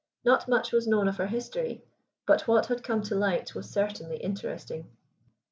[0.25, 1.83] Not much was known of her history,
[2.25, 4.89] but what had come to light was certainly interesting.